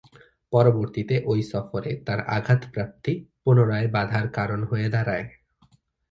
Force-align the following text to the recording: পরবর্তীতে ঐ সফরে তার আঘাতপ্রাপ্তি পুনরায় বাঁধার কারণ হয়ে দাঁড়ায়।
পরবর্তীতে 0.53 1.15
ঐ 1.25 1.33
সফরে 1.51 1.91
তার 2.05 2.19
আঘাতপ্রাপ্তি 2.27 3.13
পুনরায় 3.43 3.87
বাঁধার 3.87 4.25
কারণ 4.29 4.59
হয়ে 4.63 4.87
দাঁড়ায়। 4.89 5.25